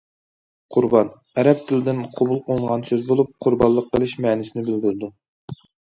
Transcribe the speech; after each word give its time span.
‹‹قۇربان›› 0.75 1.09
ئەرەب 1.41 1.59
تىلىدىن 1.67 2.01
قوبۇل 2.15 2.41
قىلىنغان 2.47 2.85
سۆز 2.91 3.03
بولۇپ،‹‹ 3.11 3.29
قۇربانلىق 3.47 3.93
قىلىش›› 3.97 4.17
مەنىسىنى 4.27 4.65
بىلدۈرىدۇ. 4.71 5.13